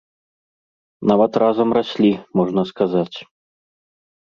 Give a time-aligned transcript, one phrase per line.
[1.11, 2.11] Нават разам раслі,
[2.41, 3.17] можна сказаць.